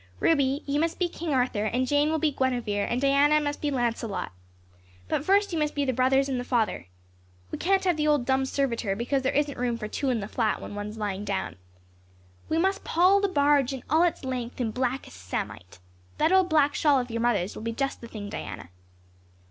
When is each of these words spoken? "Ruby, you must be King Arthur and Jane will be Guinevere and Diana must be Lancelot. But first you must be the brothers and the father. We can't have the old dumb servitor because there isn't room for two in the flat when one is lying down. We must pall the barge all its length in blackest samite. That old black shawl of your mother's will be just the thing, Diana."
"Ruby, 0.19 0.63
you 0.65 0.79
must 0.79 0.97
be 0.97 1.07
King 1.07 1.31
Arthur 1.31 1.65
and 1.65 1.85
Jane 1.85 2.09
will 2.09 2.17
be 2.17 2.31
Guinevere 2.31 2.87
and 2.89 2.99
Diana 2.99 3.39
must 3.39 3.61
be 3.61 3.69
Lancelot. 3.69 4.31
But 5.07 5.23
first 5.23 5.53
you 5.53 5.59
must 5.59 5.75
be 5.75 5.85
the 5.85 5.93
brothers 5.93 6.27
and 6.27 6.39
the 6.39 6.43
father. 6.43 6.87
We 7.51 7.59
can't 7.59 7.83
have 7.83 7.97
the 7.97 8.07
old 8.07 8.25
dumb 8.25 8.47
servitor 8.47 8.95
because 8.95 9.21
there 9.21 9.31
isn't 9.31 9.59
room 9.59 9.77
for 9.77 9.87
two 9.87 10.09
in 10.09 10.19
the 10.19 10.27
flat 10.27 10.59
when 10.59 10.73
one 10.73 10.87
is 10.87 10.97
lying 10.97 11.23
down. 11.23 11.55
We 12.49 12.57
must 12.57 12.83
pall 12.83 13.21
the 13.21 13.27
barge 13.29 13.75
all 13.91 14.01
its 14.01 14.25
length 14.25 14.59
in 14.59 14.71
blackest 14.71 15.21
samite. 15.29 15.77
That 16.17 16.31
old 16.31 16.49
black 16.49 16.73
shawl 16.73 16.97
of 16.99 17.11
your 17.11 17.21
mother's 17.21 17.55
will 17.55 17.61
be 17.61 17.71
just 17.71 18.01
the 18.01 18.07
thing, 18.07 18.27
Diana." 18.27 18.69